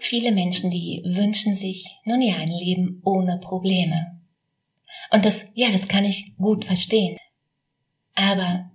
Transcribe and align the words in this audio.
Viele 0.00 0.32
Menschen, 0.32 0.70
die 0.70 1.02
wünschen 1.04 1.54
sich 1.54 1.86
nun 2.04 2.22
ja 2.22 2.36
ein 2.36 2.50
Leben 2.50 3.00
ohne 3.04 3.38
Probleme. 3.38 4.20
Und 5.10 5.24
das, 5.24 5.52
ja, 5.54 5.70
das 5.70 5.88
kann 5.88 6.04
ich 6.04 6.36
gut 6.36 6.64
verstehen. 6.64 7.16
Aber 8.14 8.70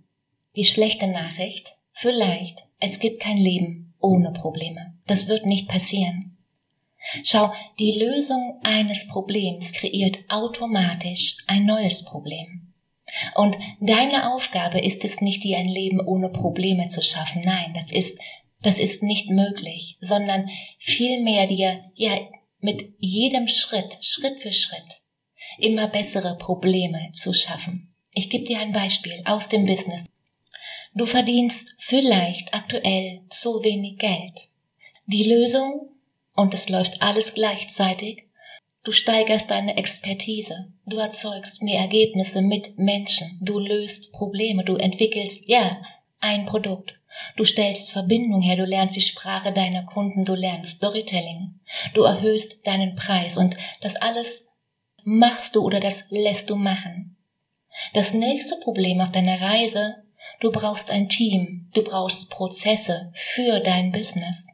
die 0.55 0.65
schlechte 0.65 1.07
Nachricht, 1.07 1.73
vielleicht, 1.91 2.63
es 2.79 2.99
gibt 2.99 3.21
kein 3.21 3.37
Leben 3.37 3.93
ohne 3.99 4.31
Probleme. 4.31 4.93
Das 5.07 5.27
wird 5.27 5.45
nicht 5.45 5.67
passieren. 5.67 6.37
Schau, 7.23 7.51
die 7.79 7.99
Lösung 7.99 8.59
eines 8.63 9.07
Problems 9.07 9.73
kreiert 9.73 10.19
automatisch 10.29 11.37
ein 11.47 11.65
neues 11.65 12.05
Problem. 12.05 12.73
Und 13.35 13.57
deine 13.79 14.33
Aufgabe 14.33 14.79
ist 14.79 15.03
es 15.05 15.21
nicht, 15.21 15.43
dir 15.43 15.57
ein 15.57 15.67
Leben 15.67 15.99
ohne 15.99 16.29
Probleme 16.29 16.87
zu 16.87 17.01
schaffen. 17.01 17.41
Nein, 17.45 17.73
das 17.75 17.91
ist 17.91 18.17
das 18.63 18.79
ist 18.79 19.03
nicht 19.03 19.29
möglich, 19.29 19.97
sondern 20.01 20.49
vielmehr 20.79 21.47
dir, 21.47 21.83
ja, 21.95 22.17
mit 22.59 22.93
jedem 22.97 23.47
Schritt, 23.47 23.97
Schritt 24.01 24.41
für 24.41 24.53
Schritt, 24.53 25.01
immer 25.59 25.87
bessere 25.87 26.37
Probleme 26.37 27.11
zu 27.13 27.33
schaffen. 27.33 27.93
Ich 28.13 28.29
gebe 28.29 28.45
dir 28.45 28.59
ein 28.59 28.71
Beispiel 28.71 29.21
aus 29.25 29.49
dem 29.49 29.65
Business. 29.65 30.05
Du 30.95 31.05
verdienst 31.05 31.75
vielleicht 31.79 32.53
aktuell 32.53 33.21
zu 33.29 33.63
wenig 33.63 33.97
Geld. 33.97 34.47
Die 35.07 35.23
Lösung, 35.23 35.89
und 36.35 36.53
es 36.53 36.69
läuft 36.69 37.01
alles 37.01 37.33
gleichzeitig, 37.33 38.23
du 38.83 38.91
steigerst 38.91 39.51
deine 39.51 39.75
Expertise, 39.75 40.71
du 40.85 40.97
erzeugst 40.97 41.63
mehr 41.63 41.81
Ergebnisse 41.81 42.41
mit 42.41 42.77
Menschen, 42.77 43.39
du 43.41 43.59
löst 43.59 44.13
Probleme, 44.13 44.63
du 44.63 44.77
entwickelst, 44.77 45.49
ja, 45.49 45.81
ein 46.19 46.45
Produkt. 46.45 46.93
Du 47.35 47.45
stellst 47.45 47.91
Verbindung 47.91 48.41
her, 48.41 48.55
du 48.55 48.65
lernst 48.65 48.95
die 48.95 49.01
Sprache 49.01 49.51
deiner 49.51 49.83
Kunden, 49.83 50.25
du 50.25 50.35
lernst 50.35 50.77
Storytelling, 50.77 51.59
du 51.93 52.03
erhöhst 52.03 52.65
deinen 52.65 52.95
Preis 52.95 53.37
und 53.37 53.55
das 53.81 53.95
alles 53.95 54.47
machst 55.03 55.55
du 55.55 55.63
oder 55.63 55.79
das 55.79 56.05
lässt 56.09 56.49
du 56.49 56.55
machen. 56.55 57.17
Das 57.93 58.13
nächste 58.13 58.55
Problem 58.57 59.01
auf 59.01 59.11
deiner 59.11 59.41
Reise, 59.41 59.95
du 60.39 60.51
brauchst 60.51 60.91
ein 60.91 61.09
Team, 61.09 61.69
du 61.73 61.83
brauchst 61.83 62.29
Prozesse 62.29 63.11
für 63.15 63.59
dein 63.59 63.91
Business. 63.91 64.47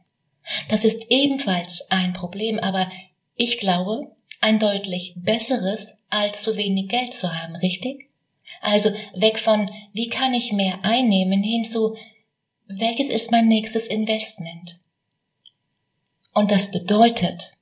Das 0.68 0.84
ist 0.84 1.10
ebenfalls 1.10 1.90
ein 1.90 2.12
Problem, 2.12 2.58
aber 2.58 2.90
ich 3.36 3.58
glaube, 3.58 4.10
ein 4.40 4.58
deutlich 4.58 5.14
besseres, 5.16 5.98
als 6.08 6.42
zu 6.42 6.56
wenig 6.56 6.88
Geld 6.88 7.14
zu 7.14 7.34
haben, 7.34 7.56
richtig? 7.56 8.08
Also 8.60 8.90
weg 9.14 9.38
von, 9.38 9.70
wie 9.92 10.08
kann 10.08 10.34
ich 10.34 10.52
mehr 10.52 10.80
einnehmen, 10.82 11.42
hin 11.42 11.64
zu, 11.64 11.96
welches 12.78 13.10
ist 13.10 13.30
mein 13.32 13.48
nächstes 13.48 13.86
Investment? 13.88 14.78
Und 16.32 16.50
das 16.50 16.70
bedeutet, 16.70 17.58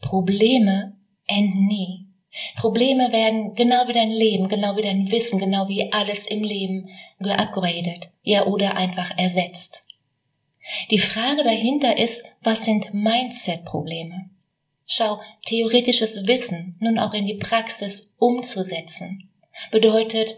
Probleme 0.00 0.96
enden 1.26 1.66
nie. 1.66 2.06
Probleme 2.56 3.12
werden 3.12 3.54
genau 3.54 3.88
wie 3.88 3.92
dein 3.92 4.10
Leben, 4.10 4.48
genau 4.48 4.76
wie 4.76 4.82
dein 4.82 5.10
Wissen, 5.10 5.38
genau 5.38 5.68
wie 5.68 5.92
alles 5.92 6.26
im 6.26 6.42
Leben 6.42 6.88
geupgradet, 7.18 8.10
ja 8.22 8.46
oder 8.46 8.76
einfach 8.76 9.16
ersetzt. 9.16 9.84
Die 10.90 10.98
Frage 10.98 11.44
dahinter 11.44 11.96
ist, 11.96 12.24
was 12.42 12.64
sind 12.64 12.92
Mindset-Probleme? 12.92 14.30
Schau, 14.86 15.20
theoretisches 15.46 16.26
Wissen 16.26 16.76
nun 16.80 16.98
auch 16.98 17.14
in 17.14 17.26
die 17.26 17.34
Praxis 17.34 18.14
umzusetzen, 18.18 19.30
bedeutet, 19.70 20.36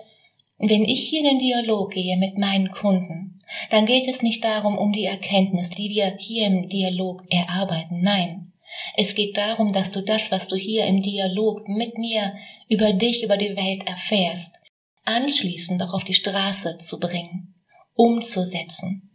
wenn 0.59 0.85
ich 0.85 1.09
hier 1.09 1.21
in 1.21 1.27
den 1.27 1.39
Dialog 1.39 1.93
gehe 1.93 2.17
mit 2.17 2.39
meinen 2.39 2.71
Kunden, 2.71 3.38
dann 3.71 3.87
geht 3.87 4.09
es 4.09 4.23
nicht 4.23 4.45
darum, 4.45 4.77
um 4.77 4.93
die 4.93 5.05
Erkenntnis, 5.05 5.71
die 5.71 5.91
wir 5.91 6.17
hier 6.19 6.47
im 6.47 6.69
Dialog 6.69 7.23
erarbeiten. 7.31 8.01
Nein. 8.01 8.53
Es 8.97 9.15
geht 9.15 9.37
darum, 9.37 9.73
dass 9.73 9.91
du 9.91 10.03
das, 10.03 10.31
was 10.31 10.49
du 10.49 10.57
hier 10.57 10.87
im 10.87 11.01
Dialog 11.01 11.69
mit 11.69 11.97
mir 11.97 12.35
über 12.69 12.93
dich, 12.93 13.23
über 13.23 13.37
die 13.37 13.57
Welt 13.57 13.87
erfährst, 13.87 14.59
anschließend 15.05 15.83
auch 15.83 15.95
auf 15.95 16.05
die 16.05 16.15
Straße 16.15 16.79
zu 16.79 17.01
bringen, 17.01 17.55
umzusetzen. 17.95 19.11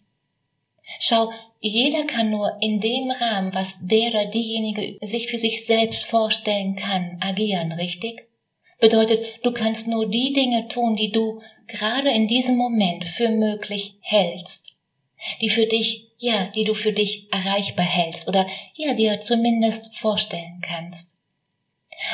Schau, 0.99 1.31
jeder 1.59 2.03
kann 2.05 2.29
nur 2.29 2.57
in 2.61 2.81
dem 2.81 3.09
Rahmen, 3.11 3.53
was 3.53 3.85
der 3.85 4.09
oder 4.09 4.25
diejenige 4.25 4.97
sich 5.05 5.27
für 5.27 5.37
sich 5.37 5.65
selbst 5.65 6.03
vorstellen 6.03 6.75
kann, 6.75 7.17
agieren, 7.21 7.71
richtig? 7.71 8.27
Bedeutet, 8.83 9.25
du 9.43 9.53
kannst 9.53 9.87
nur 9.87 10.09
die 10.09 10.33
Dinge 10.33 10.67
tun, 10.67 10.97
die 10.97 11.09
du 11.09 11.41
gerade 11.67 12.11
in 12.11 12.27
diesem 12.27 12.57
Moment 12.57 13.07
für 13.07 13.29
möglich 13.29 13.95
hältst, 14.01 14.73
die 15.39 15.49
für 15.49 15.65
dich, 15.65 16.09
ja, 16.17 16.43
die 16.47 16.65
du 16.65 16.73
für 16.73 16.91
dich 16.91 17.31
erreichbar 17.31 17.85
hältst 17.85 18.27
oder 18.27 18.45
ja, 18.75 18.93
dir 18.93 19.21
zumindest 19.21 19.95
vorstellen 19.95 20.61
kannst. 20.67 21.15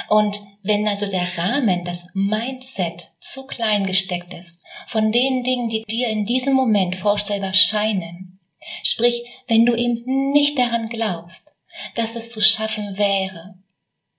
Und 0.09 0.39
wenn 0.61 0.87
also 0.87 1.07
der 1.09 1.27
Rahmen, 1.39 1.85
das 1.85 2.11
Mindset 2.13 3.13
zu 3.19 3.47
klein 3.47 3.87
gesteckt 3.87 4.31
ist, 4.35 4.63
von 4.85 5.11
den 5.11 5.43
Dingen, 5.43 5.69
die 5.69 5.83
dir 5.85 6.09
in 6.09 6.27
diesem 6.27 6.53
Moment 6.53 6.95
vorstellbar 6.95 7.55
scheinen, 7.55 8.39
sprich, 8.83 9.23
wenn 9.47 9.65
du 9.65 9.73
eben 9.73 10.31
nicht 10.33 10.59
daran 10.59 10.87
glaubst, 10.87 11.51
dass 11.95 12.15
es 12.15 12.29
zu 12.29 12.41
schaffen 12.41 12.99
wäre, 12.99 13.55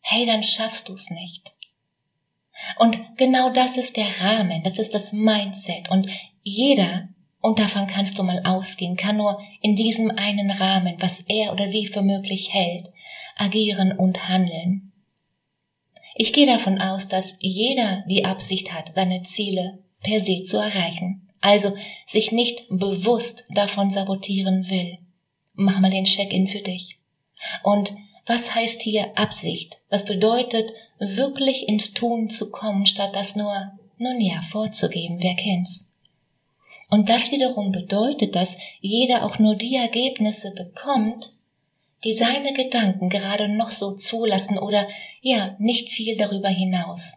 hey, 0.00 0.26
dann 0.26 0.42
schaffst 0.42 0.88
du 0.88 0.94
es 0.94 1.10
nicht. 1.10 1.52
Und 2.78 3.16
genau 3.16 3.50
das 3.50 3.76
ist 3.76 3.97
der 3.97 4.09
Rahmen, 4.22 4.62
das 4.62 4.78
ist 4.78 4.94
das 4.94 5.12
Mindset. 5.12 5.91
Und 5.91 6.09
jeder, 6.43 7.09
und 7.41 7.59
davon 7.59 7.87
kannst 7.87 8.19
du 8.19 8.22
mal 8.22 8.43
ausgehen, 8.44 8.97
kann 8.97 9.16
nur 9.16 9.41
in 9.60 9.76
diesem 9.76 10.10
einen 10.10 10.50
Rahmen, 10.50 10.97
was 11.00 11.21
er 11.21 11.53
oder 11.53 11.69
sie 11.69 11.87
für 11.87 12.03
möglich 12.03 12.53
hält, 12.53 12.91
agieren 13.37 13.93
und 13.93 14.28
handeln. 14.28 14.93
Ich 16.15 16.32
gehe 16.32 16.47
davon 16.47 16.81
aus, 16.81 17.09
dass 17.09 17.38
jeder 17.41 18.04
die 18.09 18.25
Absicht 18.25 18.72
hat, 18.72 18.94
seine 18.94 19.22
Ziele 19.22 19.78
per 20.03 20.21
se 20.21 20.42
zu 20.42 20.59
erreichen, 20.59 21.28
also 21.41 21.75
sich 22.06 22.32
nicht 22.32 22.69
bewusst 22.69 23.47
davon 23.54 23.91
sabotieren 23.91 24.69
will. 24.69 24.98
Mach 25.54 25.78
mal 25.81 25.91
den 25.91 26.04
Check-in 26.04 26.47
für 26.47 26.60
dich. 26.60 26.98
Und 27.62 27.94
was 28.30 28.54
heißt 28.54 28.82
hier 28.82 29.18
Absicht? 29.18 29.80
Was 29.91 30.04
bedeutet, 30.04 30.72
wirklich 31.00 31.66
ins 31.66 31.94
Tun 31.94 32.30
zu 32.30 32.53
kommen, 32.53 32.86
statt 32.86 33.10
das 33.16 33.34
nur, 33.34 33.72
nun 33.98 34.21
ja, 34.21 34.41
vorzugeben? 34.41 35.21
Wer 35.21 35.34
kennt's? 35.34 35.91
Und 36.91 37.09
das 37.09 37.32
wiederum 37.32 37.72
bedeutet, 37.72 38.36
dass 38.36 38.56
jeder 38.80 39.24
auch 39.24 39.41
nur 39.41 39.56
die 39.56 39.74
Ergebnisse 39.74 40.53
bekommt, 40.53 41.32
die 42.04 42.12
seine 42.12 42.53
Gedanken 42.53 43.09
gerade 43.09 43.48
noch 43.48 43.71
so 43.71 43.97
zulassen 43.97 44.59
oder 44.59 44.88
ja, 45.21 45.56
nicht 45.59 45.91
viel 45.91 46.16
darüber 46.16 46.50
hinaus. 46.50 47.15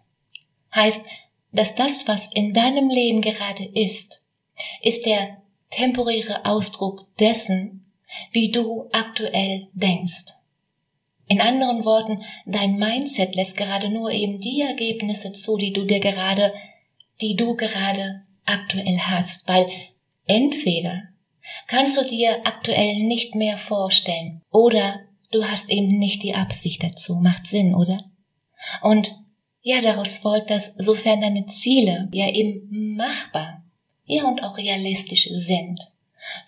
Heißt, 0.73 1.05
dass 1.51 1.75
das, 1.75 2.07
was 2.07 2.33
in 2.33 2.55
deinem 2.55 2.89
Leben 2.89 3.21
gerade 3.21 3.65
ist, 3.65 4.23
ist 4.81 5.05
der 5.05 5.37
temporäre 5.69 6.43
Ausdruck 6.45 7.05
dessen, 7.19 7.85
wie 8.31 8.49
du 8.49 8.89
aktuell 8.91 9.67
denkst. 9.73 10.33
In 11.27 11.41
anderen 11.41 11.85
Worten, 11.85 12.23
dein 12.45 12.75
Mindset 12.75 13.35
lässt 13.35 13.57
gerade 13.57 13.89
nur 13.89 14.11
eben 14.11 14.39
die 14.39 14.61
Ergebnisse 14.61 15.31
zu, 15.31 15.57
die 15.57 15.71
du 15.71 15.85
dir 15.85 15.99
gerade, 15.99 16.53
die 17.21 17.35
du 17.35 17.55
gerade 17.55 18.23
aktuell 18.45 18.99
hast, 18.99 19.47
weil 19.47 19.69
entweder 20.25 21.03
kannst 21.67 21.97
du 21.97 22.05
dir 22.05 22.45
aktuell 22.45 23.03
nicht 23.03 23.35
mehr 23.35 23.57
vorstellen 23.57 24.41
oder 24.51 25.01
du 25.31 25.43
hast 25.45 25.69
eben 25.69 25.97
nicht 25.97 26.23
die 26.23 26.35
Absicht 26.35 26.83
dazu. 26.83 27.15
Macht 27.15 27.47
Sinn, 27.47 27.73
oder? 27.73 27.97
Und 28.81 29.15
ja, 29.61 29.81
daraus 29.81 30.17
folgt, 30.17 30.49
dass 30.49 30.75
sofern 30.75 31.21
deine 31.21 31.45
Ziele 31.47 32.09
ja 32.11 32.29
eben 32.29 32.95
machbar, 32.95 33.63
ja 34.05 34.25
und 34.25 34.43
auch 34.43 34.57
realistisch 34.57 35.29
sind, 35.31 35.79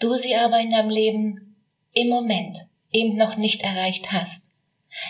du 0.01 0.15
sie 0.15 0.35
aber 0.35 0.59
in 0.59 0.71
deinem 0.71 0.89
Leben 0.89 1.55
im 1.93 2.09
Moment 2.09 2.57
eben 2.91 3.15
noch 3.15 3.37
nicht 3.37 3.61
erreicht 3.61 4.11
hast, 4.11 4.54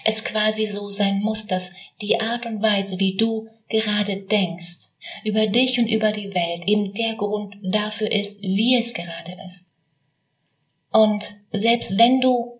es 0.03 0.23
quasi 0.23 0.65
so 0.65 0.87
sein 0.87 1.21
muss, 1.21 1.45
dass 1.45 1.73
die 2.01 2.19
Art 2.19 2.45
und 2.45 2.61
Weise, 2.61 2.99
wie 2.99 3.15
du 3.15 3.47
gerade 3.69 4.17
denkst, 4.17 4.89
über 5.23 5.47
dich 5.47 5.79
und 5.79 5.87
über 5.87 6.11
die 6.11 6.33
Welt 6.33 6.67
eben 6.67 6.93
der 6.93 7.15
Grund 7.15 7.55
dafür 7.63 8.11
ist, 8.11 8.41
wie 8.41 8.77
es 8.77 8.93
gerade 8.93 9.37
ist. 9.45 9.71
Und 10.91 11.35
selbst 11.51 11.97
wenn 11.97 12.21
du, 12.21 12.59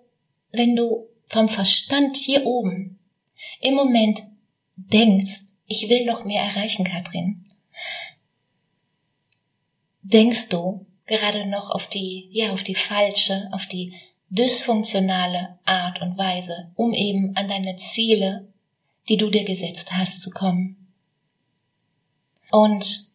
wenn 0.52 0.76
du 0.76 1.08
vom 1.26 1.50
Verstand 1.50 2.18
hier 2.18 2.46
oben 2.46 3.00
im 3.62 3.76
Moment 3.76 4.24
denkst, 4.76 5.42
ich 5.68 5.90
will 5.90 6.06
noch 6.06 6.26
mehr 6.26 6.44
erreichen, 6.44 6.86
Katrin, 6.86 7.46
denkst 10.02 10.50
du 10.50 10.86
gerade 11.08 11.46
noch 11.46 11.72
auf 11.72 11.88
die, 11.88 12.30
ja, 12.32 12.52
auf 12.52 12.64
die 12.64 12.76
falsche, 12.76 13.50
auf 13.52 13.68
die 13.68 13.94
dysfunktionale 14.36 15.60
Art 15.66 16.02
und 16.02 16.18
Weise, 16.18 16.72
um 16.76 16.94
eben 16.94 17.36
an 17.36 17.48
deine 17.48 17.76
Ziele, 17.78 18.48
die 19.08 19.18
du 19.18 19.30
dir 19.30 19.46
gesetzt 19.46 19.94
hast, 19.94 20.22
zu 20.22 20.30
kommen. 20.30 20.94
Und 22.52 23.12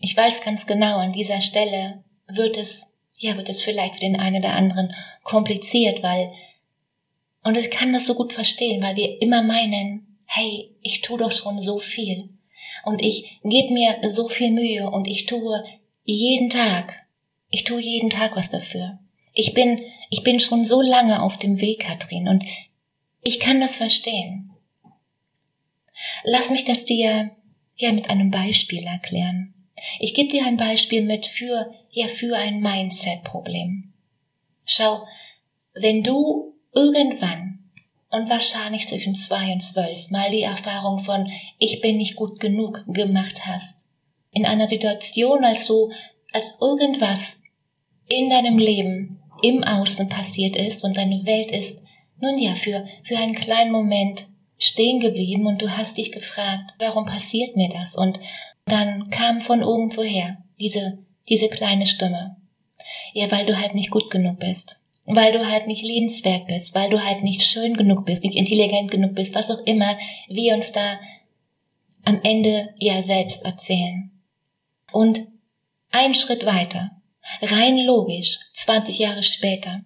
ich 0.00 0.16
weiß 0.16 0.42
ganz 0.42 0.66
genau, 0.66 0.98
an 0.98 1.12
dieser 1.12 1.40
Stelle 1.40 2.04
wird 2.28 2.56
es, 2.56 2.96
ja, 3.18 3.36
wird 3.36 3.48
es 3.48 3.62
vielleicht 3.62 3.94
für 3.94 4.00
den 4.00 4.16
einen 4.16 4.36
oder 4.36 4.52
anderen 4.52 4.94
kompliziert, 5.22 6.02
weil, 6.02 6.32
und 7.42 7.56
ich 7.56 7.70
kann 7.70 7.92
das 7.92 8.06
so 8.06 8.14
gut 8.14 8.32
verstehen, 8.32 8.82
weil 8.82 8.96
wir 8.96 9.20
immer 9.20 9.42
meinen, 9.42 10.18
hey, 10.26 10.74
ich 10.82 11.00
tue 11.00 11.18
doch 11.18 11.32
schon 11.32 11.60
so 11.60 11.78
viel. 11.78 12.30
Und 12.84 13.02
ich 13.02 13.40
gebe 13.42 13.72
mir 13.72 13.98
so 14.10 14.28
viel 14.28 14.50
Mühe 14.50 14.88
und 14.90 15.06
ich 15.06 15.26
tue 15.26 15.64
jeden 16.04 16.50
Tag, 16.50 17.06
ich 17.50 17.64
tue 17.64 17.80
jeden 17.80 18.10
Tag 18.10 18.36
was 18.36 18.50
dafür. 18.50 18.98
Ich 19.36 19.54
bin 19.54 19.80
ich 20.08 20.22
bin 20.22 20.40
schon 20.40 20.64
so 20.64 20.80
lange 20.80 21.22
auf 21.22 21.38
dem 21.38 21.60
Weg, 21.60 21.80
Katrin, 21.80 22.28
und 22.28 22.44
ich 23.22 23.38
kann 23.38 23.60
das 23.60 23.76
verstehen. 23.76 24.50
Lass 26.24 26.50
mich 26.50 26.64
das 26.64 26.84
dir 26.84 27.30
ja 27.76 27.92
mit 27.92 28.08
einem 28.08 28.30
Beispiel 28.30 28.84
erklären. 28.84 29.54
Ich 29.98 30.14
gebe 30.14 30.30
dir 30.30 30.46
ein 30.46 30.56
Beispiel 30.56 31.02
mit 31.02 31.26
für 31.26 31.74
ja 31.90 32.08
für 32.08 32.36
ein 32.36 32.60
Mindset-Problem. 32.60 33.92
Schau, 34.64 35.06
wenn 35.74 36.02
du 36.02 36.54
irgendwann 36.72 37.70
und 38.10 38.30
wahrscheinlich 38.30 38.88
zwischen 38.88 39.14
zwei 39.14 39.52
und 39.52 39.60
zwölf 39.60 40.10
mal 40.10 40.30
die 40.30 40.42
Erfahrung 40.42 40.98
von 40.98 41.30
ich 41.58 41.80
bin 41.80 41.98
nicht 41.98 42.16
gut 42.16 42.40
genug 42.40 42.84
gemacht 42.86 43.44
hast, 43.44 43.90
in 44.32 44.46
einer 44.46 44.68
Situation, 44.68 45.44
als 45.44 45.66
du 45.66 45.90
als 46.32 46.56
irgendwas 46.60 47.42
in 48.08 48.30
deinem 48.30 48.58
Leben 48.58 49.22
im 49.42 49.64
Außen 49.64 50.08
passiert 50.08 50.56
ist 50.56 50.84
und 50.84 50.96
deine 50.96 51.24
Welt 51.26 51.50
ist 51.50 51.84
nun 52.20 52.38
ja 52.38 52.54
für, 52.54 52.86
für 53.02 53.18
einen 53.18 53.34
kleinen 53.34 53.72
Moment 53.72 54.24
stehen 54.58 55.00
geblieben 55.00 55.46
und 55.46 55.60
du 55.60 55.76
hast 55.76 55.98
dich 55.98 56.12
gefragt, 56.12 56.72
warum 56.78 57.04
passiert 57.04 57.56
mir 57.56 57.68
das? 57.68 57.96
Und 57.96 58.18
dann 58.64 59.10
kam 59.10 59.42
von 59.42 59.60
irgendwoher 59.60 60.38
diese, 60.58 60.98
diese 61.28 61.48
kleine 61.48 61.86
Stimme. 61.86 62.36
Ja, 63.12 63.30
weil 63.30 63.46
du 63.46 63.60
halt 63.60 63.74
nicht 63.74 63.90
gut 63.90 64.10
genug 64.10 64.38
bist. 64.38 64.80
Weil 65.04 65.32
du 65.32 65.46
halt 65.46 65.66
nicht 65.66 65.84
lebenswert 65.84 66.46
bist, 66.46 66.74
weil 66.74 66.90
du 66.90 67.04
halt 67.04 67.22
nicht 67.22 67.42
schön 67.42 67.76
genug 67.76 68.06
bist, 68.06 68.24
nicht 68.24 68.36
intelligent 68.36 68.90
genug 68.90 69.14
bist, 69.14 69.34
was 69.34 69.50
auch 69.50 69.60
immer 69.64 69.96
wir 70.28 70.54
uns 70.54 70.72
da 70.72 70.98
am 72.04 72.20
Ende 72.22 72.74
ja 72.78 73.02
selbst 73.02 73.44
erzählen. 73.44 74.10
Und 74.92 75.20
ein 75.90 76.14
Schritt 76.14 76.44
weiter, 76.44 76.96
Rein 77.42 77.78
logisch, 77.78 78.38
20 78.66 78.98
Jahre 78.98 79.22
später. 79.22 79.82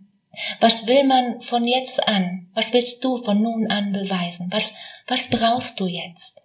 Was 0.58 0.86
will 0.86 1.04
man 1.04 1.42
von 1.42 1.66
jetzt 1.66 2.08
an? 2.08 2.48
Was 2.54 2.72
willst 2.72 3.04
du 3.04 3.18
von 3.18 3.42
nun 3.42 3.70
an 3.70 3.92
beweisen? 3.92 4.48
Was, 4.50 4.74
was 5.06 5.28
brauchst 5.28 5.78
du 5.80 5.86
jetzt? 5.86 6.40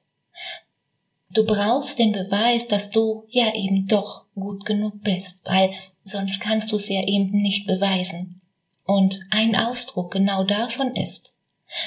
Du 1.32 1.46
brauchst 1.46 1.98
den 1.98 2.12
Beweis, 2.12 2.68
dass 2.68 2.92
du 2.92 3.26
ja 3.30 3.56
eben 3.56 3.88
doch 3.88 4.26
gut 4.36 4.66
genug 4.66 5.02
bist, 5.02 5.46
weil 5.46 5.72
sonst 6.04 6.42
kannst 6.42 6.74
du 6.74 6.76
es 6.76 6.90
ja 6.90 7.06
eben 7.06 7.42
nicht 7.42 7.68
beweisen. 7.68 8.42
Und 8.84 9.18
ein 9.32 9.56
Ausdruck 9.56 10.12
genau 10.12 10.44
davon 10.44 10.94
ist, 10.94 11.36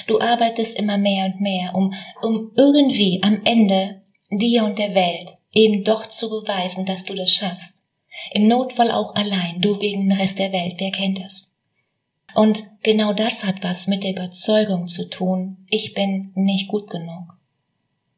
du 0.07 0.19
arbeitest 0.19 0.77
immer 0.77 0.97
mehr 0.97 1.25
und 1.25 1.41
mehr, 1.41 1.75
um, 1.75 1.93
um 2.23 2.51
irgendwie 2.55 3.21
am 3.21 3.45
Ende 3.45 4.01
dir 4.31 4.63
und 4.63 4.79
der 4.79 4.95
Welt 4.95 5.37
eben 5.51 5.83
doch 5.83 6.09
zu 6.09 6.27
beweisen, 6.29 6.87
dass 6.87 7.05
du 7.05 7.13
das 7.13 7.31
schaffst. 7.31 7.78
Im 8.31 8.47
Notfall 8.47 8.91
auch 8.91 9.15
allein, 9.15 9.61
du 9.61 9.77
gegen 9.77 10.09
den 10.09 10.17
Rest 10.17 10.39
der 10.39 10.51
Welt, 10.51 10.75
wer 10.77 10.91
kennt 10.91 11.23
es? 11.23 11.53
Und 12.35 12.63
genau 12.83 13.13
das 13.13 13.43
hat 13.43 13.63
was 13.63 13.87
mit 13.87 14.03
der 14.03 14.11
Überzeugung 14.11 14.87
zu 14.87 15.09
tun, 15.09 15.65
ich 15.69 15.93
bin 15.93 16.31
nicht 16.35 16.67
gut 16.67 16.89
genug. 16.89 17.39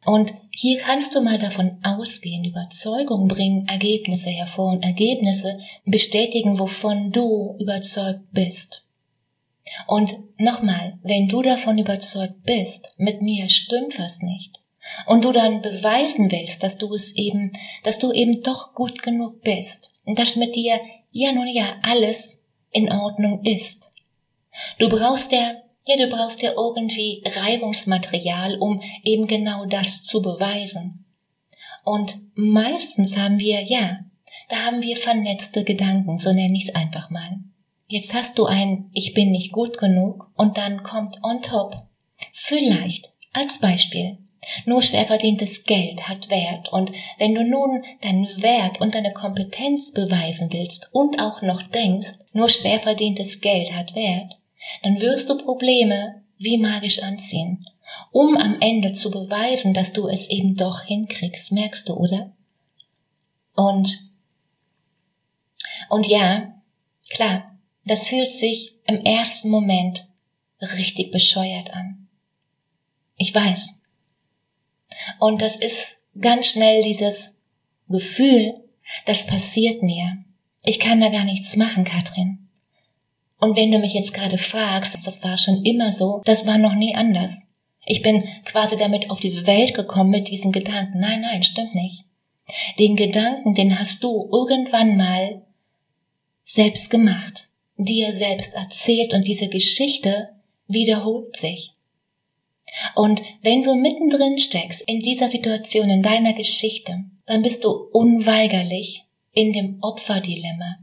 Und 0.03 0.33
hier 0.49 0.79
kannst 0.79 1.15
du 1.15 1.21
mal 1.21 1.37
davon 1.37 1.77
ausgehen, 1.83 2.43
Überzeugung 2.43 3.27
bringen 3.27 3.67
Ergebnisse 3.67 4.31
hervor 4.31 4.73
und 4.73 4.83
Ergebnisse 4.83 5.59
bestätigen, 5.85 6.57
wovon 6.57 7.11
du 7.11 7.55
überzeugt 7.59 8.31
bist. 8.31 8.83
Und 9.87 10.17
nochmal, 10.37 10.97
wenn 11.03 11.27
du 11.27 11.41
davon 11.41 11.77
überzeugt 11.77 12.43
bist, 12.43 12.95
mit 12.97 13.21
mir 13.21 13.47
stimmt 13.47 13.97
was 13.99 14.21
nicht, 14.21 14.60
und 15.05 15.25
du 15.25 15.31
dann 15.31 15.61
beweisen 15.61 16.31
willst, 16.31 16.63
dass 16.63 16.77
du 16.77 16.93
es 16.93 17.15
eben, 17.15 17.53
dass 17.83 17.99
du 17.99 18.11
eben 18.11 18.41
doch 18.41 18.73
gut 18.73 19.01
genug 19.01 19.41
bist 19.41 19.91
und 20.05 20.17
dass 20.17 20.35
mit 20.35 20.55
dir 20.55 20.79
ja 21.11 21.31
nun 21.31 21.47
ja 21.47 21.75
alles 21.81 22.43
in 22.71 22.91
Ordnung 22.91 23.43
ist. 23.43 23.91
Du 24.79 24.89
brauchst 24.89 25.31
ja, 25.31 25.55
ja, 25.85 25.97
du 25.97 26.07
brauchst 26.07 26.41
ja 26.41 26.51
irgendwie 26.55 27.23
Reibungsmaterial, 27.25 28.57
um 28.59 28.81
eben 29.03 29.27
genau 29.27 29.65
das 29.65 30.03
zu 30.03 30.21
beweisen. 30.21 31.05
Und 31.83 32.19
meistens 32.35 33.17
haben 33.17 33.39
wir, 33.39 33.61
ja, 33.63 33.99
da 34.49 34.57
haben 34.65 34.83
wir 34.83 34.95
vernetzte 34.97 35.63
Gedanken, 35.63 36.17
so 36.17 36.31
nenne 36.31 36.55
ich 36.55 36.69
es 36.69 36.75
einfach 36.75 37.09
mal. 37.09 37.39
Jetzt 37.87 38.13
hast 38.13 38.37
du 38.37 38.45
ein 38.45 38.89
Ich 38.93 39.13
bin 39.13 39.31
nicht 39.31 39.51
gut 39.51 39.77
genug 39.77 40.31
und 40.35 40.57
dann 40.57 40.83
kommt 40.83 41.17
on 41.23 41.41
top 41.41 41.75
vielleicht 42.31 43.11
als 43.33 43.59
Beispiel 43.59 44.17
nur 44.65 44.81
schwer 44.81 45.05
verdientes 45.05 45.65
Geld 45.65 46.07
hat 46.07 46.29
Wert 46.29 46.69
und 46.69 46.91
wenn 47.17 47.35
du 47.35 47.43
nun 47.43 47.83
deinen 48.01 48.27
Wert 48.41 48.81
und 48.81 48.95
deine 48.95 49.13
Kompetenz 49.13 49.93
beweisen 49.93 50.51
willst 50.51 50.89
und 50.93 51.19
auch 51.19 51.41
noch 51.41 51.61
denkst, 51.61 52.13
nur 52.33 52.49
schwer 52.49 52.79
verdientes 52.79 53.41
Geld 53.41 53.71
hat 53.73 53.95
Wert, 53.95 54.37
dann 54.83 54.99
wirst 54.99 55.29
du 55.29 55.37
Probleme 55.37 56.23
wie 56.37 56.57
magisch 56.57 57.03
anziehen, 57.03 57.67
um 58.11 58.35
am 58.35 58.59
Ende 58.61 58.93
zu 58.93 59.11
beweisen, 59.11 59.73
dass 59.73 59.93
du 59.93 60.07
es 60.07 60.29
eben 60.29 60.55
doch 60.55 60.81
hinkriegst, 60.81 61.51
merkst 61.51 61.87
du, 61.87 61.93
oder? 61.93 62.31
Und, 63.53 63.99
und 65.89 66.07
ja, 66.07 66.55
klar, 67.09 67.51
das 67.85 68.07
fühlt 68.07 68.31
sich 68.31 68.73
im 68.87 69.03
ersten 69.05 69.49
Moment 69.49 70.07
richtig 70.61 71.11
bescheuert 71.11 71.73
an. 71.73 72.07
Ich 73.17 73.33
weiß, 73.33 73.80
und 75.19 75.41
das 75.41 75.57
ist 75.57 75.97
ganz 76.19 76.47
schnell 76.47 76.83
dieses 76.83 77.37
Gefühl, 77.89 78.55
das 79.05 79.27
passiert 79.27 79.83
mir. 79.83 80.17
Ich 80.63 80.79
kann 80.79 81.01
da 81.01 81.09
gar 81.09 81.25
nichts 81.25 81.55
machen, 81.55 81.83
Katrin. 81.83 82.49
Und 83.39 83.55
wenn 83.57 83.71
du 83.71 83.79
mich 83.79 83.93
jetzt 83.93 84.13
gerade 84.13 84.37
fragst, 84.37 84.93
das 84.93 85.23
war 85.23 85.37
schon 85.37 85.63
immer 85.63 85.91
so, 85.91 86.21
das 86.25 86.45
war 86.45 86.57
noch 86.57 86.75
nie 86.75 86.95
anders. 86.95 87.47
Ich 87.85 88.03
bin 88.03 88.23
quasi 88.45 88.77
damit 88.77 89.09
auf 89.09 89.19
die 89.19 89.47
Welt 89.47 89.73
gekommen 89.73 90.11
mit 90.11 90.29
diesem 90.29 90.51
Gedanken. 90.51 90.99
Nein, 90.99 91.21
nein, 91.21 91.41
stimmt 91.41 91.73
nicht. 91.73 92.03
Den 92.77 92.95
Gedanken, 92.95 93.55
den 93.55 93.79
hast 93.79 94.03
du 94.03 94.29
irgendwann 94.31 94.97
mal 94.97 95.41
selbst 96.43 96.91
gemacht, 96.91 97.49
dir 97.77 98.13
selbst 98.13 98.53
erzählt 98.53 99.13
und 99.13 99.27
diese 99.27 99.49
Geschichte 99.49 100.29
wiederholt 100.67 101.35
sich. 101.37 101.73
Und 102.95 103.21
wenn 103.41 103.63
du 103.63 103.75
mittendrin 103.75 104.39
steckst 104.39 104.81
in 104.87 105.01
dieser 105.01 105.29
Situation, 105.29 105.89
in 105.89 106.03
deiner 106.03 106.33
Geschichte, 106.33 107.03
dann 107.25 107.41
bist 107.41 107.63
du 107.63 107.69
unweigerlich 107.69 109.05
in 109.31 109.53
dem 109.53 109.79
Opferdilemma. 109.81 110.77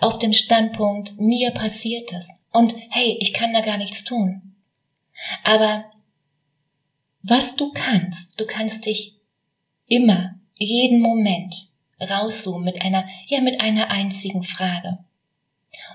Auf 0.00 0.18
dem 0.18 0.32
Standpunkt, 0.32 1.18
mir 1.18 1.50
passiert 1.50 2.12
es. 2.12 2.28
Und 2.52 2.74
hey, 2.90 3.16
ich 3.20 3.32
kann 3.32 3.52
da 3.52 3.60
gar 3.60 3.78
nichts 3.78 4.04
tun. 4.04 4.54
Aber 5.42 5.84
was 7.22 7.56
du 7.56 7.72
kannst, 7.72 8.40
du 8.40 8.46
kannst 8.46 8.86
dich 8.86 9.16
immer, 9.86 10.34
jeden 10.56 11.00
Moment 11.00 11.68
rauszoomen 12.00 12.64
mit 12.64 12.82
einer, 12.82 13.08
ja, 13.26 13.40
mit 13.40 13.60
einer 13.60 13.90
einzigen 13.90 14.42
Frage. 14.42 14.98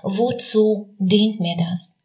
Wozu 0.02 0.94
dient 0.98 1.40
mir 1.40 1.56
das? 1.56 1.99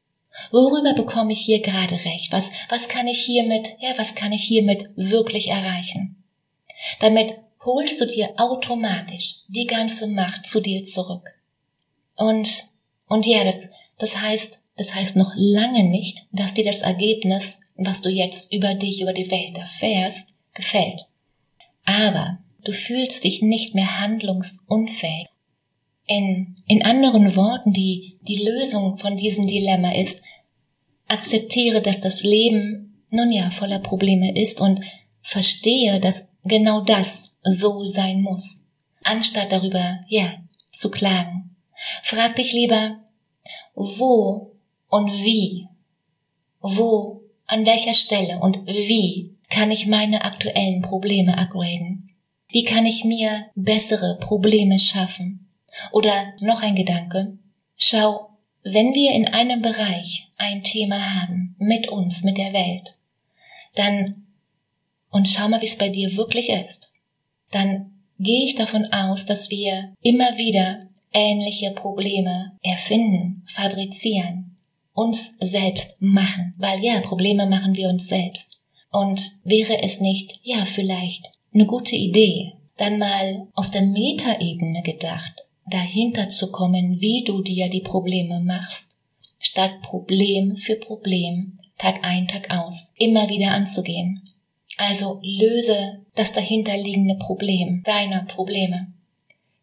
Worüber 0.52 0.94
bekomme 0.94 1.32
ich 1.32 1.40
hier 1.40 1.62
gerade 1.62 1.96
recht? 2.06 2.32
Was, 2.32 2.52
was 2.70 2.90
kann 2.90 3.08
ich 3.08 3.20
hiermit, 3.22 3.70
ja, 3.80 3.98
was 3.98 4.16
kann 4.16 4.32
ich 4.32 4.44
hiermit 4.44 4.90
wirklich 4.96 5.50
erreichen? 5.50 6.24
Damit 7.00 7.36
holst 7.64 8.00
du 8.00 8.06
dir 8.06 8.34
automatisch 8.38 9.36
die 9.48 9.66
ganze 9.66 10.08
Macht 10.08 10.46
zu 10.46 10.62
dir 10.62 10.84
zurück. 10.84 11.32
Und, 12.16 12.66
und 13.08 13.26
ja, 13.26 13.44
das, 13.44 13.70
das 13.98 14.22
heißt, 14.22 14.62
das 14.78 14.94
heißt 14.94 15.16
noch 15.16 15.32
lange 15.36 15.84
nicht, 15.84 16.26
dass 16.32 16.54
dir 16.54 16.66
das 16.66 16.82
Ergebnis, 16.82 17.62
was 17.76 18.02
du 18.02 18.10
jetzt 18.10 18.54
über 18.54 18.74
dich, 18.76 19.02
über 19.02 19.14
die 19.14 19.30
Welt 19.32 19.58
erfährst, 19.58 20.36
gefällt. 20.54 21.08
Aber 21.86 22.40
du 22.64 22.72
fühlst 22.72 23.24
dich 23.24 23.42
nicht 23.42 23.74
mehr 23.76 24.00
handlungsunfähig. 24.00 25.28
In, 26.08 26.56
in 26.68 26.84
anderen 26.84 27.36
Worten, 27.36 27.72
die, 27.72 28.18
die 28.28 28.44
Lösung 28.44 28.98
von 28.98 29.18
diesem 29.18 29.48
Dilemma 29.48 29.94
ist, 29.94 30.24
akzeptiere, 31.08 31.82
dass 31.82 32.02
das 32.02 32.24
Leben 32.24 33.04
nun 33.12 33.32
ja 33.32 33.50
voller 33.50 33.80
Probleme 33.80 34.40
ist 34.40 34.62
und 34.62 34.82
verstehe, 35.22 36.00
dass 36.00 36.28
genau 36.44 36.82
das 36.82 37.38
so 37.44 37.84
sein 37.84 38.22
muss, 38.22 38.68
anstatt 39.04 39.52
darüber, 39.52 40.00
ja, 40.08 40.36
zu 40.72 40.92
klagen. 40.92 41.56
Frag 42.04 42.36
dich 42.36 42.54
lieber, 42.54 43.00
wo 43.74 44.52
und 44.90 45.12
wie, 45.24 45.68
wo, 46.62 47.22
an 47.48 47.66
welcher 47.66 47.94
Stelle 47.94 48.40
und 48.40 48.66
wie 48.68 49.36
kann 49.50 49.72
ich 49.72 49.88
meine 49.88 50.24
aktuellen 50.24 50.82
Probleme 50.82 51.38
upgraden? 51.38 52.10
Wie 52.50 52.64
kann 52.64 52.86
ich 52.86 53.04
mir 53.04 53.48
bessere 53.56 54.18
Probleme 54.20 54.80
schaffen? 54.80 55.45
Oder 55.92 56.34
noch 56.40 56.62
ein 56.62 56.76
Gedanke. 56.76 57.38
Schau, 57.76 58.30
wenn 58.64 58.94
wir 58.94 59.12
in 59.12 59.28
einem 59.28 59.62
Bereich 59.62 60.28
ein 60.38 60.64
Thema 60.64 61.22
haben, 61.22 61.56
mit 61.60 61.88
uns, 61.88 62.24
mit 62.24 62.38
der 62.38 62.54
Welt, 62.54 62.98
dann, 63.76 64.26
und 65.12 65.30
schau 65.30 65.48
mal, 65.48 65.62
wie 65.62 65.66
es 65.66 65.78
bei 65.78 65.90
dir 65.90 66.16
wirklich 66.18 66.50
ist, 66.50 66.92
dann 67.52 67.92
gehe 68.20 68.46
ich 68.46 68.56
davon 68.56 68.86
aus, 68.92 69.26
dass 69.26 69.50
wir 69.50 69.94
immer 70.02 70.38
wieder 70.38 70.88
ähnliche 71.14 71.72
Probleme 71.72 72.54
erfinden, 72.64 73.44
fabrizieren, 73.48 74.58
uns 74.94 75.34
selbst 75.40 76.02
machen, 76.02 76.54
weil 76.58 76.84
ja, 76.84 77.00
Probleme 77.02 77.46
machen 77.46 77.76
wir 77.76 77.90
uns 77.90 78.08
selbst. 78.08 78.60
Und 78.92 79.32
wäre 79.44 79.84
es 79.84 80.00
nicht, 80.00 80.40
ja, 80.44 80.66
vielleicht 80.66 81.30
eine 81.54 81.66
gute 81.66 81.96
Idee, 81.96 82.54
dann 82.78 82.98
mal 82.98 83.48
aus 83.54 83.72
der 83.72 83.84
Metaebene 83.84 84.82
gedacht, 84.84 85.45
dahinter 85.66 86.30
zu 86.30 86.52
kommen, 86.52 87.02
wie 87.02 87.24
du 87.24 87.42
dir 87.42 87.70
die 87.70 87.82
Probleme 87.82 88.40
machst, 88.40 88.92
statt 89.40 89.82
Problem 89.82 90.58
für 90.58 90.76
Problem, 90.76 91.56
Tag 91.78 92.00
ein, 92.04 92.28
Tag 92.28 92.50
aus, 92.50 92.94
immer 92.98 93.30
wieder 93.30 93.52
anzugehen. 93.52 94.22
Also 94.78 95.20
löse 95.24 96.06
das 96.16 96.34
dahinterliegende 96.34 97.16
Problem 97.16 97.84
deiner 97.86 98.24
Probleme. 98.24 98.88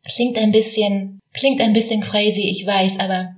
Klingt 0.05 0.39
ein 0.39 0.53
bisschen, 0.53 1.21
klingt 1.33 1.61
ein 1.61 1.73
bisschen 1.73 2.01
crazy, 2.01 2.43
ich 2.43 2.67
weiß, 2.67 2.99
aber 2.99 3.35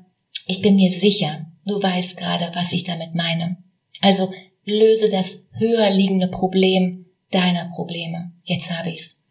ich 0.47 0.61
bin 0.63 0.77
mir 0.77 0.91
sicher, 0.91 1.47
du 1.67 1.83
weißt 1.83 2.17
gerade, 2.17 2.51
was 2.55 2.73
ich 2.73 2.85
damit 2.85 3.15
meine. 3.15 3.57
Also 4.01 4.33
löse 4.65 5.11
das 5.11 5.51
höher 5.53 5.91
liegende 5.91 6.29
Problem 6.29 7.07
deiner 7.31 7.71
Probleme. 7.75 8.33
Jetzt 8.45 8.71
habe 8.71 8.91
ich's. 8.91 9.24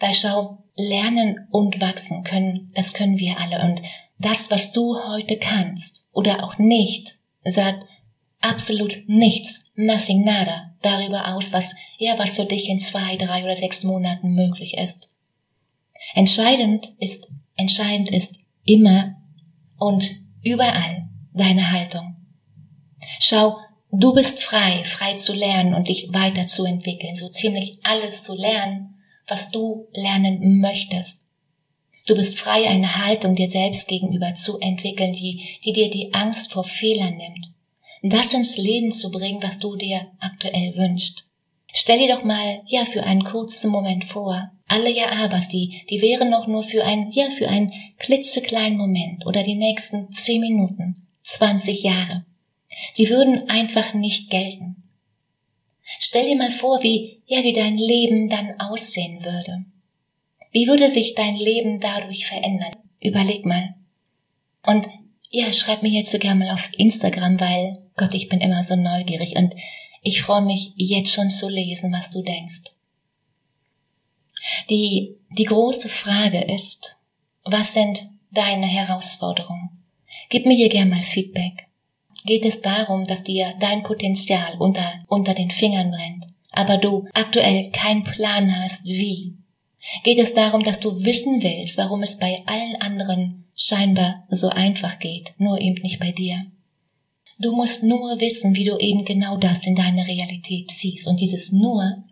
Weil 0.00 0.14
schau, 0.14 0.64
lernen 0.76 1.46
und 1.50 1.80
wachsen 1.80 2.24
können, 2.24 2.72
das 2.74 2.94
können 2.94 3.18
wir 3.18 3.38
alle. 3.38 3.62
Und 3.62 3.82
das, 4.18 4.50
was 4.50 4.72
du 4.72 4.96
heute 5.08 5.36
kannst 5.36 6.06
oder 6.12 6.44
auch 6.44 6.58
nicht, 6.58 7.18
sagt 7.44 7.84
absolut 8.40 9.04
nichts, 9.06 9.70
nothing 9.74 10.24
nada, 10.24 10.74
darüber 10.82 11.34
aus, 11.34 11.52
was, 11.52 11.74
ja, 11.98 12.18
was 12.18 12.36
für 12.36 12.44
dich 12.44 12.68
in 12.68 12.80
zwei, 12.80 13.16
drei 13.16 13.44
oder 13.44 13.56
sechs 13.56 13.84
Monaten 13.84 14.34
möglich 14.34 14.74
ist. 14.74 15.08
Entscheidend 16.14 16.94
ist, 16.98 17.28
entscheidend 17.56 18.10
ist 18.10 18.40
immer 18.64 19.16
und 19.78 20.10
überall 20.42 21.08
deine 21.32 21.70
Haltung. 21.70 22.16
Schau, 23.18 23.58
du 23.90 24.14
bist 24.14 24.42
frei, 24.42 24.82
frei 24.84 25.16
zu 25.16 25.34
lernen 25.34 25.74
und 25.74 25.88
dich 25.88 26.08
weiterzuentwickeln, 26.12 27.16
so 27.16 27.28
ziemlich 27.28 27.78
alles 27.82 28.22
zu 28.22 28.34
lernen, 28.34 28.99
was 29.30 29.50
du 29.50 29.86
lernen 29.92 30.60
möchtest. 30.60 31.20
Du 32.06 32.14
bist 32.14 32.38
frei, 32.38 32.68
eine 32.68 33.04
Haltung 33.04 33.36
dir 33.36 33.48
selbst 33.48 33.86
gegenüber 33.86 34.34
zu 34.34 34.58
entwickeln, 34.58 35.12
die, 35.12 35.58
die 35.64 35.72
dir 35.72 35.90
die 35.90 36.12
Angst 36.12 36.52
vor 36.52 36.64
Fehlern 36.64 37.16
nimmt. 37.16 37.52
Das 38.02 38.32
ins 38.32 38.56
Leben 38.56 38.92
zu 38.92 39.10
bringen, 39.10 39.42
was 39.42 39.58
du 39.58 39.76
dir 39.76 40.06
aktuell 40.18 40.74
wünschst. 40.76 41.24
Stell 41.72 41.98
dir 41.98 42.14
doch 42.14 42.24
mal, 42.24 42.62
ja, 42.66 42.84
für 42.84 43.04
einen 43.04 43.22
kurzen 43.22 43.70
Moment 43.70 44.04
vor, 44.04 44.50
alle 44.66 44.90
Ja-Abers, 44.90 45.48
die, 45.48 45.82
die 45.90 46.00
wären 46.00 46.30
noch 46.30 46.46
nur 46.46 46.62
für 46.62 46.84
ein, 46.84 47.10
ja, 47.12 47.30
für 47.30 47.48
einen 47.48 47.72
klitzekleinen 47.98 48.78
Moment 48.78 49.26
oder 49.26 49.42
die 49.42 49.54
nächsten 49.54 50.12
zehn 50.12 50.40
Minuten, 50.40 51.06
zwanzig 51.22 51.82
Jahre. 51.82 52.24
Sie 52.94 53.08
würden 53.08 53.48
einfach 53.48 53.94
nicht 53.94 54.30
gelten. 54.30 54.69
Stell 55.98 56.24
dir 56.24 56.36
mal 56.36 56.50
vor, 56.50 56.82
wie, 56.82 57.22
ja, 57.26 57.42
wie 57.42 57.52
dein 57.52 57.76
Leben 57.76 58.28
dann 58.28 58.60
aussehen 58.60 59.24
würde. 59.24 59.64
Wie 60.52 60.66
würde 60.66 60.90
sich 60.90 61.14
dein 61.14 61.36
Leben 61.36 61.80
dadurch 61.80 62.26
verändern? 62.26 62.72
Überleg 63.00 63.44
mal. 63.44 63.74
Und 64.66 64.86
ja, 65.30 65.52
schreib 65.52 65.82
mir 65.82 65.90
jetzt 65.90 66.10
so 66.10 66.18
gerne 66.18 66.44
mal 66.44 66.54
auf 66.54 66.68
Instagram, 66.76 67.38
weil 67.40 67.78
Gott, 67.96 68.14
ich 68.14 68.28
bin 68.28 68.40
immer 68.40 68.64
so 68.64 68.76
neugierig 68.76 69.36
und 69.36 69.54
ich 70.02 70.22
freue 70.22 70.42
mich 70.42 70.72
jetzt 70.76 71.12
schon 71.12 71.30
zu 71.30 71.48
lesen, 71.48 71.92
was 71.92 72.10
du 72.10 72.22
denkst. 72.22 72.72
Die, 74.70 75.16
die 75.30 75.44
große 75.44 75.88
Frage 75.88 76.42
ist, 76.42 76.98
was 77.44 77.74
sind 77.74 78.08
deine 78.30 78.66
Herausforderungen? 78.66 79.70
Gib 80.28 80.46
mir 80.46 80.56
hier 80.56 80.68
gerne 80.68 80.90
mal 80.90 81.02
Feedback 81.02 81.69
geht 82.24 82.44
es 82.44 82.60
darum, 82.60 83.06
dass 83.06 83.22
dir 83.22 83.54
dein 83.60 83.82
Potenzial 83.82 84.56
unter, 84.58 85.04
unter 85.08 85.34
den 85.34 85.50
Fingern 85.50 85.90
brennt, 85.90 86.26
aber 86.50 86.78
du 86.78 87.06
aktuell 87.14 87.70
keinen 87.70 88.04
Plan 88.04 88.54
hast, 88.62 88.84
wie. 88.84 89.34
Geht 90.04 90.18
es 90.18 90.34
darum, 90.34 90.62
dass 90.62 90.80
du 90.80 91.04
wissen 91.04 91.42
willst, 91.42 91.78
warum 91.78 92.02
es 92.02 92.18
bei 92.18 92.42
allen 92.46 92.76
anderen 92.76 93.44
scheinbar 93.56 94.24
so 94.28 94.48
einfach 94.48 94.98
geht, 94.98 95.32
nur 95.38 95.60
eben 95.60 95.80
nicht 95.82 95.98
bei 95.98 96.12
dir. 96.12 96.46
Du 97.38 97.52
musst 97.52 97.82
nur 97.82 98.20
wissen, 98.20 98.54
wie 98.54 98.64
du 98.64 98.76
eben 98.78 99.04
genau 99.06 99.38
das 99.38 99.66
in 99.66 99.74
deine 99.74 100.06
Realität 100.06 100.70
ziehst. 100.70 101.06
Und 101.06 101.20
dieses 101.20 101.52
nur 101.52 102.04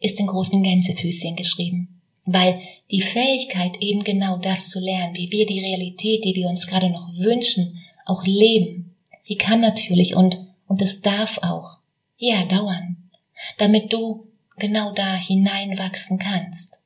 ist 0.00 0.20
in 0.20 0.26
großen 0.26 0.62
Gänsefüßchen 0.62 1.34
geschrieben. 1.34 2.02
Weil 2.26 2.60
die 2.90 3.00
Fähigkeit, 3.00 3.78
eben 3.80 4.04
genau 4.04 4.36
das 4.36 4.68
zu 4.68 4.80
lernen, 4.80 5.14
wie 5.16 5.30
wir 5.30 5.46
die 5.46 5.60
Realität, 5.60 6.24
die 6.24 6.34
wir 6.34 6.48
uns 6.48 6.66
gerade 6.66 6.90
noch 6.90 7.08
wünschen, 7.16 7.78
auch 8.04 8.24
leben, 8.24 8.85
die 9.28 9.36
kann 9.36 9.60
natürlich 9.60 10.14
und, 10.14 10.38
und 10.66 10.82
es 10.82 11.00
darf 11.00 11.38
auch, 11.38 11.78
ja, 12.16 12.44
dauern, 12.46 13.10
damit 13.58 13.92
du 13.92 14.28
genau 14.56 14.92
da 14.92 15.14
hineinwachsen 15.14 16.18
kannst. 16.18 16.80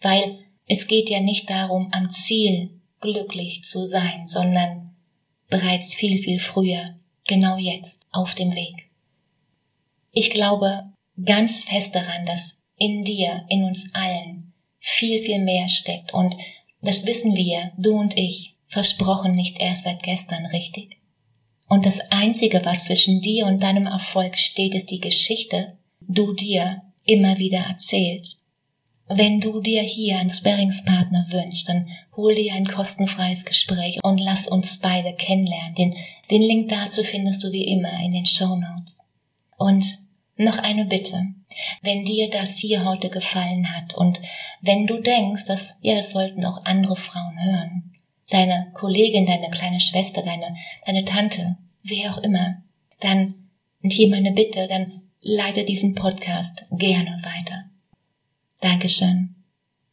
Weil 0.00 0.38
es 0.66 0.86
geht 0.86 1.10
ja 1.10 1.20
nicht 1.20 1.50
darum, 1.50 1.88
am 1.92 2.10
Ziel 2.10 2.70
glücklich 3.00 3.64
zu 3.64 3.84
sein, 3.84 4.26
sondern 4.26 4.94
bereits 5.48 5.94
viel, 5.94 6.22
viel 6.22 6.40
früher, 6.40 6.96
genau 7.26 7.56
jetzt, 7.58 8.06
auf 8.10 8.34
dem 8.34 8.54
Weg. 8.54 8.88
Ich 10.10 10.30
glaube 10.30 10.84
ganz 11.22 11.62
fest 11.62 11.94
daran, 11.94 12.24
dass 12.24 12.66
in 12.76 13.04
dir, 13.04 13.44
in 13.48 13.64
uns 13.64 13.94
allen, 13.94 14.52
viel, 14.78 15.20
viel 15.20 15.38
mehr 15.38 15.68
steckt 15.68 16.12
und 16.12 16.34
das 16.80 17.06
wissen 17.06 17.34
wir, 17.34 17.72
du 17.78 17.98
und 17.98 18.16
ich, 18.16 18.54
versprochen 18.66 19.34
nicht 19.34 19.58
erst 19.58 19.84
seit 19.84 20.02
gestern, 20.02 20.46
richtig? 20.46 20.98
Und 21.68 21.86
das 21.86 22.00
Einzige, 22.10 22.64
was 22.64 22.84
zwischen 22.84 23.20
dir 23.20 23.46
und 23.46 23.62
deinem 23.62 23.86
Erfolg 23.86 24.36
steht, 24.36 24.74
ist 24.74 24.90
die 24.90 25.00
Geschichte, 25.00 25.78
du 26.00 26.34
dir 26.34 26.82
immer 27.04 27.38
wieder 27.38 27.60
erzählst. 27.60 28.44
Wenn 29.06 29.40
du 29.40 29.60
dir 29.60 29.82
hier 29.82 30.18
einen 30.18 30.30
Sparringspartner 30.30 31.26
wünschst, 31.30 31.68
dann 31.68 31.88
hol 32.16 32.34
dir 32.34 32.54
ein 32.54 32.66
kostenfreies 32.66 33.44
Gespräch 33.44 33.98
und 34.02 34.18
lass 34.18 34.48
uns 34.48 34.78
beide 34.78 35.14
kennenlernen. 35.14 35.74
Den, 35.74 35.94
den 36.30 36.42
Link 36.42 36.70
dazu 36.70 37.02
findest 37.02 37.44
du 37.44 37.52
wie 37.52 37.64
immer 37.64 38.00
in 38.02 38.12
den 38.12 38.24
Show 38.24 38.56
Notes. 38.56 38.98
Und 39.58 39.98
noch 40.36 40.58
eine 40.58 40.86
Bitte. 40.86 41.22
Wenn 41.82 42.04
dir 42.04 42.30
das 42.30 42.56
hier 42.56 42.84
heute 42.84 43.10
gefallen 43.10 43.72
hat 43.76 43.94
und 43.94 44.20
wenn 44.60 44.86
du 44.86 45.00
denkst, 45.00 45.44
dass, 45.46 45.76
ja, 45.82 45.94
das 45.94 46.12
sollten 46.12 46.44
auch 46.44 46.64
andere 46.64 46.96
Frauen 46.96 47.40
hören, 47.40 47.93
deine 48.30 48.70
Kollegin, 48.74 49.26
deine 49.26 49.50
kleine 49.50 49.80
Schwester, 49.80 50.22
deine, 50.22 50.56
deine 50.86 51.04
Tante, 51.04 51.56
wer 51.82 52.12
auch 52.12 52.18
immer, 52.18 52.62
dann, 53.00 53.34
und 53.82 53.92
hier 53.92 54.08
meine 54.08 54.32
Bitte, 54.32 54.66
dann 54.68 55.02
leite 55.20 55.64
diesen 55.64 55.94
Podcast 55.94 56.64
gerne 56.70 57.18
weiter. 57.22 57.64
Dankeschön. 58.60 59.34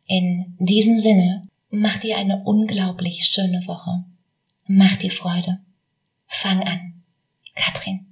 In 0.06 0.56
diesem 0.60 1.00
Sinne, 1.00 1.48
mach 1.70 1.98
dir 1.98 2.18
eine 2.18 2.44
unglaublich 2.44 3.26
schöne 3.26 3.66
Woche. 3.68 4.04
Mach 4.68 4.96
dir 4.98 5.12
Freude. 5.12 5.60
Fang 6.28 6.62
an. 6.64 7.04
Katrin. 7.56 8.11